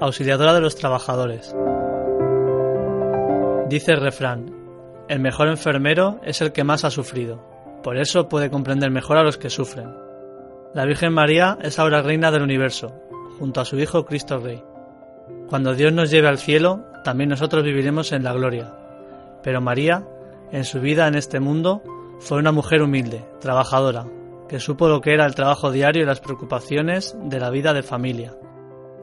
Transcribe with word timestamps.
auxiliadora 0.00 0.54
de 0.54 0.60
los 0.60 0.76
trabajadores. 0.76 1.54
Dice 3.68 3.92
el 3.92 4.00
refrán, 4.00 4.54
el 5.08 5.20
mejor 5.20 5.48
enfermero 5.48 6.20
es 6.22 6.40
el 6.40 6.52
que 6.52 6.64
más 6.64 6.84
ha 6.84 6.90
sufrido, 6.90 7.42
por 7.82 7.96
eso 7.96 8.28
puede 8.28 8.50
comprender 8.50 8.90
mejor 8.90 9.18
a 9.18 9.22
los 9.22 9.38
que 9.38 9.50
sufren. 9.50 9.94
La 10.74 10.84
Virgen 10.84 11.12
María 11.12 11.58
es 11.62 11.78
ahora 11.78 12.02
reina 12.02 12.30
del 12.30 12.42
universo, 12.42 12.92
junto 13.38 13.60
a 13.60 13.64
su 13.64 13.78
Hijo 13.78 14.04
Cristo 14.04 14.38
Rey. 14.38 14.62
Cuando 15.48 15.74
Dios 15.74 15.92
nos 15.92 16.10
lleve 16.10 16.28
al 16.28 16.38
cielo, 16.38 16.84
también 17.04 17.30
nosotros 17.30 17.64
viviremos 17.64 18.12
en 18.12 18.24
la 18.24 18.32
gloria. 18.32 18.74
Pero 19.42 19.60
María, 19.60 20.06
en 20.52 20.64
su 20.64 20.80
vida 20.80 21.06
en 21.08 21.14
este 21.14 21.40
mundo, 21.40 21.82
fue 22.20 22.38
una 22.38 22.52
mujer 22.52 22.82
humilde, 22.82 23.24
trabajadora, 23.40 24.06
que 24.48 24.60
supo 24.60 24.88
lo 24.88 25.00
que 25.00 25.14
era 25.14 25.24
el 25.24 25.34
trabajo 25.34 25.70
diario 25.70 26.02
y 26.02 26.06
las 26.06 26.20
preocupaciones 26.20 27.16
de 27.22 27.40
la 27.40 27.50
vida 27.50 27.72
de 27.72 27.82
familia. 27.82 28.34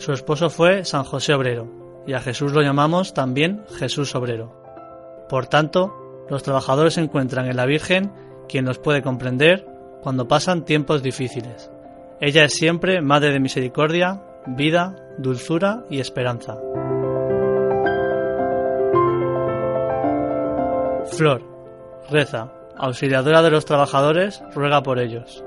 Su 0.00 0.14
esposo 0.14 0.48
fue 0.48 0.86
San 0.86 1.04
José 1.04 1.34
Obrero, 1.34 1.68
y 2.06 2.14
a 2.14 2.20
Jesús 2.20 2.52
lo 2.52 2.62
llamamos 2.62 3.12
también 3.12 3.66
Jesús 3.78 4.14
Obrero. 4.14 4.50
Por 5.28 5.46
tanto, 5.46 6.24
los 6.30 6.42
trabajadores 6.42 6.96
encuentran 6.96 7.46
en 7.46 7.56
la 7.56 7.66
Virgen 7.66 8.10
quien 8.48 8.64
nos 8.64 8.78
puede 8.78 9.02
comprender 9.02 9.66
cuando 10.02 10.26
pasan 10.26 10.64
tiempos 10.64 11.02
difíciles. 11.02 11.70
Ella 12.18 12.44
es 12.44 12.54
siempre 12.54 13.02
Madre 13.02 13.30
de 13.30 13.40
Misericordia, 13.40 14.22
vida, 14.46 14.96
dulzura 15.18 15.84
y 15.90 16.00
esperanza. 16.00 16.56
Flor, 21.08 21.42
reza, 22.08 22.54
auxiliadora 22.74 23.42
de 23.42 23.50
los 23.50 23.66
trabajadores, 23.66 24.42
ruega 24.54 24.82
por 24.82 24.98
ellos. 24.98 25.44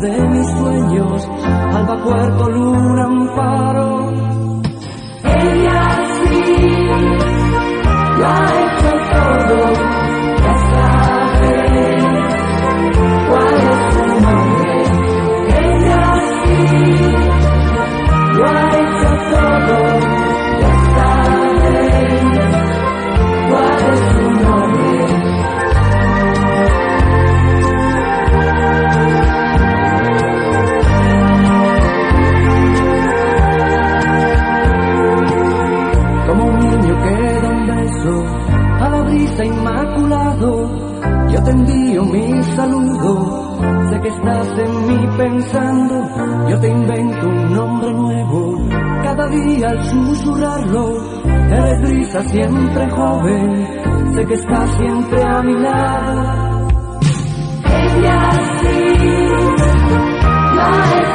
De 0.00 0.28
mis 0.28 0.46
sueños, 0.46 1.28
alba 1.72 2.04
puerto, 2.04 2.50
luna, 2.50 3.04
amparo. 3.04 3.75
Oh, 9.28 9.65
todo. 39.24 39.44
inmaculado, 39.44 40.70
yo 41.28 41.42
te 41.42 41.50
envío 41.50 42.04
mi 42.04 42.42
saludo. 42.42 43.58
Sé 43.90 44.00
que 44.00 44.08
estás 44.08 44.58
en 44.58 44.86
mí 44.86 45.08
pensando, 45.16 46.48
yo 46.48 46.60
te 46.60 46.68
invento 46.68 47.28
un 47.28 47.52
nombre 47.52 47.92
nuevo. 47.92 48.68
Cada 49.02 49.28
día 49.28 49.68
al 49.68 49.84
susurrarlo, 49.84 50.96
eres 51.24 51.90
risa 51.90 52.22
siempre 52.24 52.90
joven. 52.90 53.66
Sé 54.14 54.26
que 54.26 54.34
estás 54.34 54.70
siempre 54.76 55.22
a 55.22 55.42
mi 55.42 55.54
lado. 55.54 56.68
Ella 57.64 58.30
sí, 58.60 58.98
la. 60.56 61.05